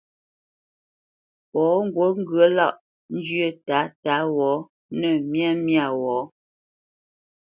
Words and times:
Pɔ̌ 1.51 1.65
ŋgǔt 1.85 2.13
ŋgyə̌ 2.21 2.47
lâʼ 2.57 2.73
njyə́ 3.15 3.49
tǎtǎ 3.67 4.15
wɔ̌ 4.35 4.53
nə̂ 4.99 5.11
tǎmyā 5.33 5.85
wɔ̌. 6.01 6.21